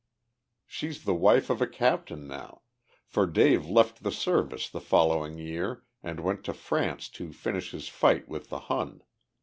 She's 0.65 1.03
the 1.03 1.13
wife 1.13 1.51
of 1.51 1.61
a 1.61 1.67
captain 1.67 2.25
now, 2.27 2.63
for 3.05 3.27
Dave 3.27 3.67
left 3.67 4.01
the 4.01 4.11
Service 4.11 4.67
the 4.67 4.81
following 4.81 5.37
year 5.37 5.83
and 6.01 6.19
went 6.21 6.43
to 6.45 6.55
France 6.55 7.07
to 7.09 7.31
finish 7.31 7.69
his 7.69 7.87
fight 7.87 8.27
with 8.27 8.49
the 8.49 8.61
Hun. 8.61 9.03